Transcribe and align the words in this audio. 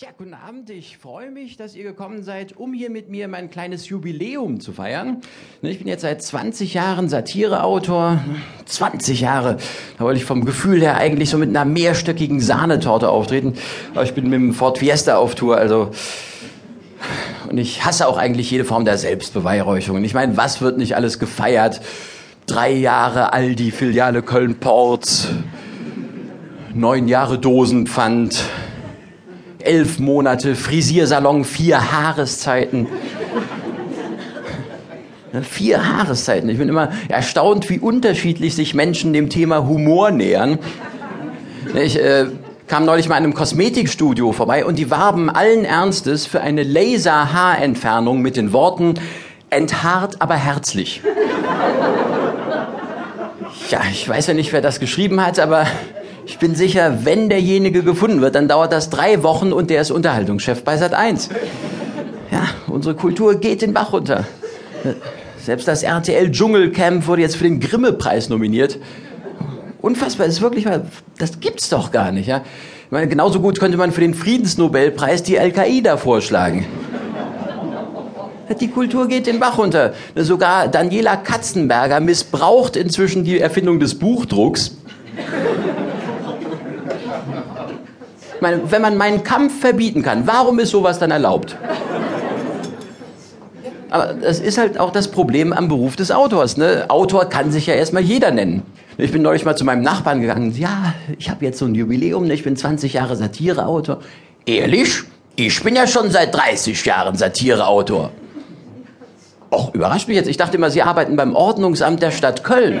Ja, 0.00 0.08
guten 0.18 0.34
Abend. 0.34 0.70
Ich 0.70 0.98
freue 0.98 1.30
mich, 1.30 1.56
dass 1.56 1.76
ihr 1.76 1.84
gekommen 1.84 2.24
seid, 2.24 2.56
um 2.56 2.72
hier 2.72 2.90
mit 2.90 3.10
mir 3.10 3.28
mein 3.28 3.48
kleines 3.48 3.88
Jubiläum 3.88 4.58
zu 4.58 4.72
feiern. 4.72 5.18
Ne, 5.62 5.70
ich 5.70 5.78
bin 5.78 5.86
jetzt 5.86 6.00
seit 6.00 6.20
20 6.20 6.74
Jahren 6.74 7.08
Satireautor. 7.08 8.18
20 8.64 9.20
Jahre. 9.20 9.56
Da 9.96 10.02
wollte 10.02 10.18
ich 10.18 10.24
vom 10.24 10.44
Gefühl 10.44 10.80
her 10.80 10.96
eigentlich 10.96 11.30
so 11.30 11.38
mit 11.38 11.50
einer 11.50 11.64
mehrstöckigen 11.64 12.40
Sahnetorte 12.40 13.08
auftreten. 13.08 13.54
Aber 13.92 14.02
ich 14.02 14.14
bin 14.14 14.24
mit 14.24 14.40
dem 14.40 14.52
Ford 14.52 14.78
Fiesta 14.78 15.16
auf 15.16 15.36
Tour, 15.36 15.58
also... 15.58 15.92
Und 17.48 17.58
ich 17.58 17.84
hasse 17.84 18.08
auch 18.08 18.16
eigentlich 18.16 18.50
jede 18.50 18.64
Form 18.64 18.84
der 18.84 18.98
Selbstbeweihräucherung. 18.98 20.02
Ich 20.02 20.14
meine, 20.14 20.36
was 20.36 20.60
wird 20.60 20.76
nicht 20.76 20.96
alles 20.96 21.20
gefeiert? 21.20 21.80
Drei 22.46 22.72
Jahre 22.72 23.32
Aldi-Filiale 23.32 24.22
Köln-Ports. 24.22 25.28
Neun 26.74 27.06
Jahre 27.06 27.38
Dosenpfand 27.38 28.42
elf 29.64 29.98
Monate, 29.98 30.54
Frisiersalon, 30.54 31.44
vier 31.44 31.92
Haareszeiten. 31.92 32.86
Vier 35.42 35.84
Haareszeiten. 35.84 36.48
Ich 36.48 36.58
bin 36.58 36.68
immer 36.68 36.90
erstaunt, 37.08 37.68
wie 37.68 37.80
unterschiedlich 37.80 38.54
sich 38.54 38.74
Menschen 38.74 39.12
dem 39.12 39.30
Thema 39.30 39.66
Humor 39.66 40.12
nähern. 40.12 40.58
Ich 41.74 41.98
äh, 41.98 42.26
kam 42.68 42.84
neulich 42.84 43.08
mal 43.08 43.16
in 43.18 43.24
einem 43.24 43.34
Kosmetikstudio 43.34 44.32
vorbei 44.32 44.64
und 44.64 44.78
die 44.78 44.90
warben 44.90 45.28
allen 45.28 45.64
Ernstes 45.64 46.26
für 46.26 46.40
eine 46.40 46.62
Laser-Haarentfernung 46.62 48.22
mit 48.22 48.36
den 48.36 48.52
Worten 48.52 48.94
enthaart, 49.50 50.22
aber 50.22 50.34
herzlich. 50.34 51.02
Ja, 53.70 53.80
ich 53.90 54.08
weiß 54.08 54.28
ja 54.28 54.34
nicht, 54.34 54.52
wer 54.52 54.60
das 54.60 54.78
geschrieben 54.78 55.24
hat, 55.24 55.38
aber 55.38 55.66
ich 56.26 56.38
bin 56.38 56.54
sicher, 56.54 57.04
wenn 57.04 57.28
derjenige 57.28 57.82
gefunden 57.82 58.20
wird, 58.20 58.34
dann 58.34 58.48
dauert 58.48 58.72
das 58.72 58.90
drei 58.90 59.22
Wochen 59.22 59.52
und 59.52 59.70
der 59.70 59.80
ist 59.80 59.90
Unterhaltungschef 59.90 60.64
bei 60.64 60.76
Sat 60.76 60.94
1. 60.94 61.28
Ja, 62.30 62.48
unsere 62.66 62.94
Kultur 62.94 63.34
geht 63.36 63.62
den 63.62 63.74
Bach 63.74 63.92
runter. 63.92 64.24
Selbst 65.38 65.68
das 65.68 65.82
RTL 65.82 66.30
Dschungelcamp 66.30 67.06
wurde 67.06 67.22
jetzt 67.22 67.36
für 67.36 67.44
den 67.44 67.60
Grimme-Preis 67.60 68.28
nominiert. 68.28 68.78
Unfassbar, 69.82 70.26
das 70.26 70.36
ist 70.36 70.42
wirklich 70.42 70.64
mal, 70.64 70.86
das 71.18 71.40
gibt's 71.40 71.68
doch 71.68 71.92
gar 71.92 72.10
nicht, 72.10 72.26
ja. 72.26 72.42
Ich 72.86 72.90
meine, 72.90 73.08
genauso 73.08 73.40
gut 73.40 73.60
könnte 73.60 73.76
man 73.76 73.92
für 73.92 74.00
den 74.00 74.14
Friedensnobelpreis 74.14 75.22
die 75.22 75.38
Al-Qaida 75.38 75.98
vorschlagen. 75.98 76.64
Die 78.60 78.68
Kultur 78.68 79.08
geht 79.08 79.26
den 79.26 79.40
Bach 79.40 79.58
runter. 79.58 79.94
Sogar 80.14 80.68
Daniela 80.68 81.16
Katzenberger 81.16 82.00
missbraucht 82.00 82.76
inzwischen 82.76 83.24
die 83.24 83.40
Erfindung 83.40 83.80
des 83.80 83.98
Buchdrucks 83.98 84.76
meine, 88.44 88.70
wenn 88.70 88.82
man 88.82 88.96
meinen 88.96 89.24
Kampf 89.24 89.58
verbieten 89.60 90.02
kann, 90.02 90.26
warum 90.26 90.58
ist 90.58 90.70
sowas 90.70 90.98
dann 90.98 91.10
erlaubt? 91.10 91.56
Aber 93.90 94.12
das 94.12 94.40
ist 94.40 94.58
halt 94.58 94.78
auch 94.78 94.90
das 94.90 95.08
Problem 95.08 95.52
am 95.52 95.68
Beruf 95.68 95.96
des 95.96 96.10
Autors. 96.10 96.56
Ne? 96.56 96.84
Autor 96.88 97.26
kann 97.26 97.52
sich 97.52 97.66
ja 97.66 97.74
erstmal 97.74 98.02
jeder 98.02 98.30
nennen. 98.30 98.62
Ich 98.98 99.12
bin 99.12 99.22
neulich 99.22 99.44
mal 99.44 99.56
zu 99.56 99.64
meinem 99.64 99.82
Nachbarn 99.82 100.20
gegangen. 100.20 100.52
Ja, 100.56 100.94
ich 101.18 101.30
habe 101.30 101.44
jetzt 101.44 101.58
so 101.58 101.64
ein 101.64 101.74
Jubiläum. 101.74 102.26
Ne? 102.26 102.34
Ich 102.34 102.42
bin 102.42 102.56
20 102.56 102.92
Jahre 102.92 103.16
Satireautor. 103.16 104.00
Ehrlich? 104.46 105.02
Ich 105.36 105.62
bin 105.62 105.74
ja 105.76 105.86
schon 105.86 106.10
seit 106.10 106.34
30 106.34 106.84
Jahren 106.84 107.16
Satireautor. 107.16 108.10
Och, 109.50 109.72
überrascht 109.74 110.08
mich 110.08 110.16
jetzt. 110.16 110.28
Ich 110.28 110.36
dachte 110.36 110.56
immer, 110.56 110.70
Sie 110.70 110.82
arbeiten 110.82 111.16
beim 111.16 111.34
Ordnungsamt 111.34 112.02
der 112.02 112.10
Stadt 112.10 112.42
Köln. 112.44 112.80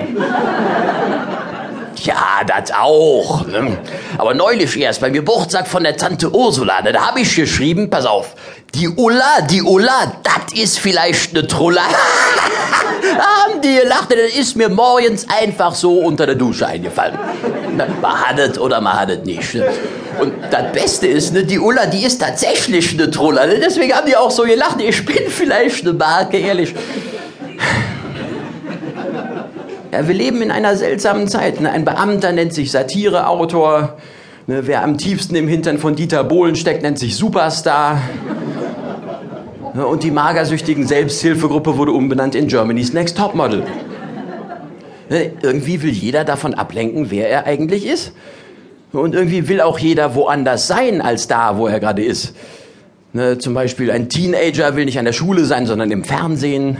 Ja, 2.02 2.42
das 2.46 2.72
auch. 2.72 3.46
Ne? 3.46 3.78
Aber 4.18 4.34
neulich 4.34 4.78
erst 4.78 5.00
beim 5.00 5.12
Geburtstag 5.12 5.66
von 5.68 5.84
der 5.84 5.96
Tante 5.96 6.34
Ursula, 6.34 6.82
ne, 6.82 6.92
da 6.92 7.06
habe 7.06 7.20
ich 7.20 7.34
geschrieben, 7.34 7.90
pass 7.90 8.06
auf, 8.06 8.34
die 8.74 8.88
Ulla, 8.88 9.42
die 9.48 9.62
Ulla, 9.62 10.20
das 10.22 10.58
ist 10.58 10.78
vielleicht 10.78 11.36
eine 11.36 11.46
Trulla. 11.46 11.82
haben 13.18 13.60
die 13.60 13.74
gelacht, 13.74 14.10
das 14.10 14.34
ist 14.36 14.56
mir 14.56 14.68
morgens 14.68 15.26
einfach 15.28 15.74
so 15.74 15.98
unter 15.98 16.26
der 16.26 16.34
Dusche 16.34 16.66
eingefallen. 16.66 17.18
Man 18.00 18.20
hat 18.20 18.38
es 18.38 18.58
oder 18.58 18.80
man 18.80 18.94
hat 18.94 19.10
es 19.10 19.24
nicht. 19.24 19.54
Ne? 19.54 19.66
Und 20.20 20.32
das 20.50 20.72
Beste 20.72 21.06
ist, 21.06 21.32
ne, 21.32 21.44
die 21.44 21.58
Ulla, 21.58 21.86
die 21.86 22.04
ist 22.04 22.20
tatsächlich 22.20 22.92
eine 22.94 23.10
Trulla. 23.10 23.46
Ne? 23.46 23.58
Deswegen 23.58 23.92
haben 23.92 24.06
die 24.06 24.16
auch 24.16 24.30
so 24.30 24.42
gelacht, 24.42 24.80
ich 24.80 25.04
bin 25.04 25.28
vielleicht 25.28 25.82
eine 25.82 25.92
Marke, 25.92 26.38
ehrlich. 26.38 26.74
Ja, 29.94 30.08
wir 30.08 30.14
leben 30.16 30.42
in 30.42 30.50
einer 30.50 30.74
seltsamen 30.74 31.28
Zeit. 31.28 31.60
Ne? 31.60 31.70
Ein 31.70 31.84
Beamter 31.84 32.32
nennt 32.32 32.52
sich 32.52 32.72
Satireautor. 32.72 33.96
Ne? 34.48 34.66
Wer 34.66 34.82
am 34.82 34.98
tiefsten 34.98 35.36
im 35.36 35.46
Hintern 35.46 35.78
von 35.78 35.94
Dieter 35.94 36.24
Bohlen 36.24 36.56
steckt, 36.56 36.82
nennt 36.82 36.98
sich 36.98 37.14
Superstar. 37.14 38.02
Ne? 39.72 39.86
Und 39.86 40.02
die 40.02 40.10
magersüchtigen 40.10 40.88
Selbsthilfegruppe 40.88 41.78
wurde 41.78 41.92
umbenannt 41.92 42.34
in 42.34 42.48
Germany's 42.48 42.92
Next 42.92 43.16
Topmodel. 43.16 43.62
Irgendwie 45.10 45.80
will 45.80 45.92
jeder 45.92 46.24
davon 46.24 46.54
ablenken, 46.54 47.12
wer 47.12 47.30
er 47.30 47.46
eigentlich 47.46 47.86
ist. 47.86 48.14
Und 48.90 49.14
irgendwie 49.14 49.46
will 49.46 49.60
auch 49.60 49.78
jeder 49.78 50.16
woanders 50.16 50.66
sein 50.66 51.02
als 51.02 51.28
da, 51.28 51.56
wo 51.56 51.68
er 51.68 51.78
gerade 51.78 52.02
ist. 52.02 52.34
Ne, 53.12 53.38
zum 53.38 53.54
Beispiel 53.54 53.92
ein 53.92 54.08
Teenager 54.08 54.74
will 54.74 54.86
nicht 54.86 54.98
an 54.98 55.04
der 55.04 55.12
Schule 55.12 55.44
sein, 55.44 55.66
sondern 55.66 55.92
im 55.92 56.02
Fernsehen. 56.02 56.78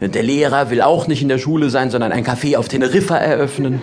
Der 0.00 0.22
Lehrer 0.22 0.70
will 0.70 0.82
auch 0.82 1.06
nicht 1.06 1.22
in 1.22 1.28
der 1.28 1.38
Schule 1.38 1.70
sein, 1.70 1.90
sondern 1.90 2.12
ein 2.12 2.24
Café 2.24 2.56
auf 2.58 2.68
Teneriffa 2.68 3.16
eröffnen. 3.16 3.80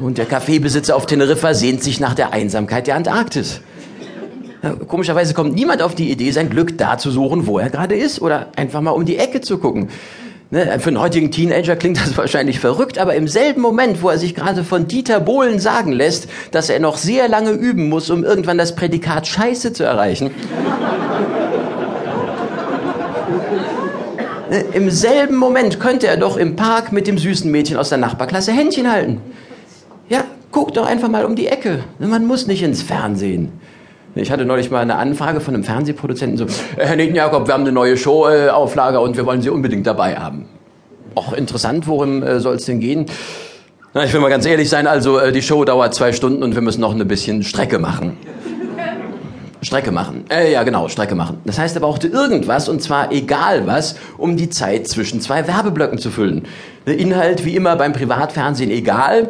Und 0.00 0.18
der 0.18 0.26
Kaffeebesitzer 0.26 0.96
auf 0.96 1.06
Teneriffa 1.06 1.54
sehnt 1.54 1.82
sich 1.82 2.00
nach 2.00 2.14
der 2.14 2.32
Einsamkeit 2.32 2.88
der 2.88 2.96
Antarktis. 2.96 3.60
Komischerweise 4.88 5.34
kommt 5.34 5.54
niemand 5.54 5.82
auf 5.82 5.94
die 5.94 6.10
Idee, 6.10 6.32
sein 6.32 6.50
Glück 6.50 6.76
da 6.76 6.98
zu 6.98 7.12
suchen, 7.12 7.46
wo 7.46 7.60
er 7.60 7.70
gerade 7.70 7.94
ist, 7.94 8.20
oder 8.20 8.48
einfach 8.56 8.80
mal 8.80 8.90
um 8.90 9.04
die 9.04 9.18
Ecke 9.18 9.40
zu 9.40 9.58
gucken. 9.58 9.88
Ne, 10.50 10.78
für 10.80 10.88
einen 10.88 11.00
heutigen 11.00 11.30
Teenager 11.30 11.76
klingt 11.76 11.98
das 11.98 12.16
wahrscheinlich 12.16 12.58
verrückt, 12.58 12.98
aber 12.98 13.14
im 13.14 13.28
selben 13.28 13.60
Moment, 13.60 14.02
wo 14.02 14.08
er 14.08 14.18
sich 14.18 14.34
gerade 14.34 14.64
von 14.64 14.88
Dieter 14.88 15.20
Bohlen 15.20 15.60
sagen 15.60 15.92
lässt, 15.92 16.28
dass 16.50 16.70
er 16.70 16.80
noch 16.80 16.96
sehr 16.96 17.28
lange 17.28 17.50
üben 17.50 17.88
muss, 17.88 18.10
um 18.10 18.24
irgendwann 18.24 18.58
das 18.58 18.74
Prädikat 18.74 19.28
Scheiße 19.28 19.72
zu 19.72 19.84
erreichen, 19.84 20.30
Äh, 24.16 24.35
Im 24.72 24.90
selben 24.90 25.36
Moment 25.36 25.80
könnte 25.80 26.06
er 26.06 26.16
doch 26.16 26.36
im 26.36 26.54
Park 26.54 26.92
mit 26.92 27.06
dem 27.06 27.18
süßen 27.18 27.50
Mädchen 27.50 27.76
aus 27.76 27.88
der 27.88 27.98
Nachbarklasse 27.98 28.52
Händchen 28.52 28.90
halten. 28.90 29.20
Ja, 30.08 30.24
guck 30.52 30.72
doch 30.74 30.86
einfach 30.86 31.08
mal 31.08 31.24
um 31.24 31.34
die 31.34 31.48
Ecke. 31.48 31.84
Man 31.98 32.26
muss 32.26 32.46
nicht 32.46 32.62
ins 32.62 32.82
Fernsehen. 32.82 33.52
Ich 34.14 34.30
hatte 34.30 34.44
neulich 34.46 34.70
mal 34.70 34.80
eine 34.80 34.96
Anfrage 34.96 35.40
von 35.40 35.54
einem 35.54 35.64
Fernsehproduzenten 35.64 36.38
so, 36.38 36.44
äh, 36.78 36.86
Herr 36.86 36.98
Jakob, 36.98 37.46
wir 37.48 37.54
haben 37.54 37.62
eine 37.62 37.72
neue 37.72 37.96
Showauflage 37.98 39.00
und 39.00 39.16
wir 39.16 39.26
wollen 39.26 39.42
Sie 39.42 39.50
unbedingt 39.50 39.86
dabei 39.86 40.16
haben. 40.16 40.46
Auch 41.14 41.32
interessant, 41.32 41.86
worum 41.86 42.22
äh, 42.22 42.40
soll 42.40 42.56
es 42.56 42.64
denn 42.64 42.80
gehen? 42.80 43.06
Na, 43.92 44.04
ich 44.04 44.12
will 44.12 44.20
mal 44.20 44.30
ganz 44.30 44.46
ehrlich 44.46 44.70
sein, 44.70 44.86
also 44.86 45.30
die 45.30 45.42
Show 45.42 45.64
dauert 45.64 45.94
zwei 45.94 46.12
Stunden 46.12 46.42
und 46.42 46.54
wir 46.54 46.62
müssen 46.62 46.80
noch 46.80 46.94
ein 46.94 47.08
bisschen 47.08 47.42
Strecke 47.42 47.78
machen. 47.78 48.16
Strecke 49.66 49.90
machen. 49.90 50.26
Äh, 50.30 50.52
ja, 50.52 50.62
genau, 50.62 50.86
Strecke 50.86 51.16
machen. 51.16 51.38
Das 51.44 51.58
heißt, 51.58 51.74
er 51.74 51.80
brauchte 51.80 52.06
irgendwas, 52.06 52.68
und 52.68 52.80
zwar 52.80 53.10
egal 53.10 53.66
was, 53.66 53.96
um 54.16 54.36
die 54.36 54.48
Zeit 54.48 54.86
zwischen 54.86 55.20
zwei 55.20 55.48
Werbeblöcken 55.48 55.98
zu 55.98 56.12
füllen. 56.12 56.44
Der 56.86 56.96
Inhalt, 56.96 57.44
wie 57.44 57.56
immer 57.56 57.74
beim 57.74 57.92
Privatfernsehen, 57.92 58.70
egal. 58.70 59.28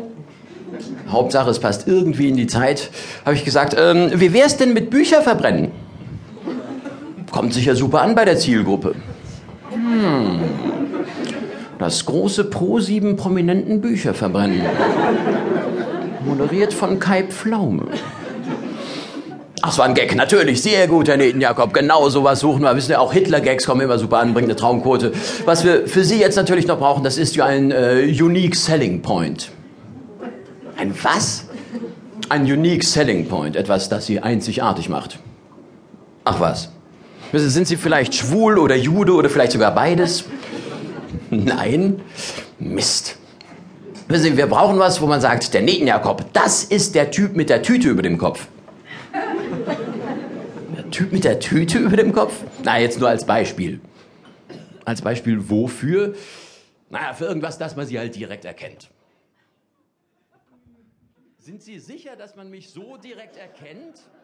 Hauptsache, 1.08 1.48
es 1.48 1.58
passt 1.58 1.88
irgendwie 1.88 2.28
in 2.28 2.36
die 2.36 2.46
Zeit. 2.46 2.90
Habe 3.24 3.34
ich 3.34 3.46
gesagt, 3.46 3.76
ähm, 3.78 4.10
wie 4.14 4.34
wär's 4.34 4.58
denn 4.58 4.74
mit 4.74 4.90
Bücher 4.90 5.22
verbrennen? 5.22 5.70
Kommt 7.30 7.54
sicher 7.54 7.74
super 7.74 8.02
an 8.02 8.14
bei 8.14 8.26
der 8.26 8.36
Zielgruppe. 8.36 8.94
Hm. 9.70 10.40
Das 11.78 12.04
große 12.04 12.44
Pro-7 12.44 13.16
prominenten 13.16 13.80
Bücher 13.80 14.12
verbrennen. 14.12 14.60
Moderiert 16.26 16.74
von 16.74 16.98
Kai 16.98 17.22
Pflaume. 17.22 17.84
Ach, 19.62 19.72
es 19.72 19.78
war 19.78 19.86
ein 19.86 19.94
Gag, 19.94 20.14
natürlich. 20.14 20.62
Sehr 20.62 20.86
gut, 20.86 21.08
Herr 21.08 21.20
Jakob. 21.20 21.72
Genau 21.72 22.08
sowas 22.08 22.40
suchen 22.40 22.62
wir. 22.62 22.76
Wissen 22.76 22.88
Sie, 22.88 22.96
auch 22.96 23.12
Hitler-Gags 23.12 23.64
kommen 23.66 23.80
immer 23.80 23.98
super 23.98 24.18
an, 24.18 24.34
bringen 24.34 24.48
eine 24.48 24.56
Traumquote. 24.56 25.12
Was 25.44 25.64
wir 25.64 25.88
für 25.88 26.04
Sie 26.04 26.20
jetzt 26.20 26.36
natürlich 26.36 26.66
noch 26.66 26.78
brauchen, 26.78 27.02
das 27.02 27.16
ist 27.16 27.36
ja 27.36 27.46
ein 27.46 27.70
äh, 27.70 28.02
Unique 28.20 28.54
Selling 28.54 29.00
Point. 29.00 29.50
Ein 30.76 30.94
was? 31.02 31.46
Ein 32.28 32.42
Unique 32.42 32.84
Selling 32.84 33.26
Point. 33.28 33.56
Etwas, 33.56 33.88
das 33.88 34.06
Sie 34.06 34.20
einzigartig 34.20 34.88
macht. 34.88 35.18
Ach 36.24 36.38
was. 36.38 36.70
Sind 37.32 37.66
Sie 37.66 37.76
vielleicht 37.76 38.14
schwul 38.14 38.58
oder 38.58 38.76
Jude 38.76 39.14
oder 39.14 39.30
vielleicht 39.30 39.52
sogar 39.52 39.74
beides? 39.74 40.24
Nein. 41.30 42.00
Mist. 42.58 43.16
Wissen 44.08 44.24
Sie, 44.24 44.36
wir 44.36 44.46
brauchen 44.46 44.78
was, 44.78 45.00
wo 45.00 45.06
man 45.06 45.20
sagt, 45.20 45.54
der 45.54 45.62
Jakob, 45.62 46.24
das 46.32 46.62
ist 46.62 46.94
der 46.94 47.10
Typ 47.10 47.34
mit 47.34 47.48
der 47.48 47.62
Tüte 47.62 47.88
über 47.88 48.02
dem 48.02 48.18
Kopf. 48.18 48.46
Typ 50.90 51.12
mit 51.12 51.24
der 51.24 51.40
Tüte 51.40 51.78
über 51.86 51.96
dem 51.96 52.12
Kopf? 52.12 52.42
Na, 52.62 52.78
jetzt 52.78 52.98
nur 52.98 53.08
als 53.08 53.26
Beispiel. 53.26 53.80
Als 54.84 55.02
Beispiel 55.02 55.50
wofür? 55.50 56.14
Naja, 56.90 57.12
für 57.14 57.24
irgendwas, 57.24 57.58
dass 57.58 57.74
man 57.76 57.86
sie 57.86 57.98
halt 57.98 58.14
direkt 58.14 58.44
erkennt. 58.44 58.90
Sind 61.38 61.62
Sie 61.62 61.78
sicher, 61.78 62.16
dass 62.16 62.34
man 62.34 62.50
mich 62.50 62.70
so 62.70 62.96
direkt 62.96 63.36
erkennt? 63.36 64.08